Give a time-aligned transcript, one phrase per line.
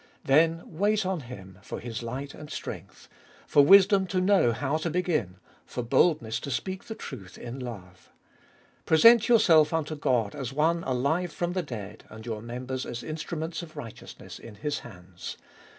[0.23, 3.07] Then wait on Him for His light and strength—
[3.45, 8.11] for wisdom to know how to begin, for boldness to speak the truth in love.
[8.87, 13.61] Present yourself unto God as one alive from the dead, and your members as Instruments
[13.61, 15.37] of righteousness in His hands.